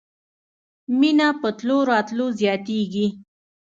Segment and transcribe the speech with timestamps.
[0.99, 3.07] مینه په تلو راتلو زیاتیږي